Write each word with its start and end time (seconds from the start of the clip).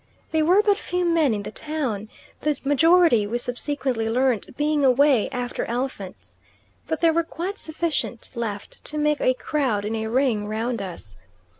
There 0.31 0.45
were 0.45 0.63
but 0.63 0.77
few 0.79 1.05
men 1.05 1.31
in 1.31 1.43
the 1.43 1.51
town, 1.51 2.09
the 2.39 2.57
majority, 2.63 3.27
we 3.27 3.37
subsequently 3.37 4.09
learnt, 4.09 4.57
being 4.57 4.83
away 4.83 5.29
after 5.29 5.63
elephants. 5.65 6.39
But 6.87 7.01
there 7.01 7.13
were 7.13 7.21
quite 7.21 7.59
sufficient 7.59 8.31
left 8.33 8.83
to 8.85 8.97
make 8.97 9.21
a 9.21 9.35
crowd 9.35 9.85
in 9.85 9.95
a 9.95 10.07
ring 10.07 10.47
round 10.47 10.81
us. 10.81 11.17